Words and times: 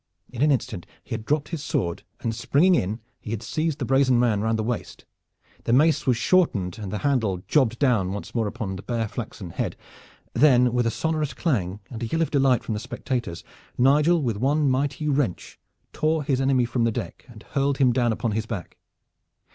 In 0.31 0.41
an 0.41 0.49
instant 0.49 0.87
he 1.03 1.11
had 1.13 1.25
dropped 1.25 1.49
his 1.49 1.63
sword, 1.63 2.01
and 2.21 2.33
springing 2.33 2.73
in 2.73 3.01
he 3.19 3.29
had 3.29 3.43
seized 3.43 3.77
the 3.77 3.85
brazen 3.85 4.19
man 4.19 4.41
round 4.41 4.57
the 4.57 4.63
waist. 4.63 5.05
The 5.65 5.73
mace 5.73 6.07
was 6.07 6.17
shortened 6.17 6.79
and 6.79 6.91
the 6.91 6.97
handle 7.05 7.43
jobbed 7.47 7.77
down 7.77 8.11
once 8.11 8.31
upon 8.31 8.77
the 8.77 8.81
bare 8.81 9.07
flaxen 9.07 9.51
head. 9.51 9.75
Then, 10.33 10.73
with 10.73 10.87
a 10.87 10.89
sonorous 10.89 11.35
clang, 11.35 11.81
and 11.91 12.01
a 12.01 12.07
yell 12.07 12.23
of 12.23 12.31
delight 12.31 12.63
from 12.63 12.73
the 12.73 12.79
spectators, 12.79 13.43
Nigel 13.77 14.23
with 14.23 14.37
one 14.37 14.71
mighty 14.71 15.07
wrench 15.07 15.59
tore 15.93 16.23
his 16.23 16.41
enemy 16.41 16.65
from 16.65 16.83
the 16.83 16.91
deck 16.91 17.25
and 17.27 17.43
hurled 17.51 17.77
him 17.77 17.93
down 17.93 18.11
upon 18.11 18.31
his 18.31 18.47
back. 18.47 18.77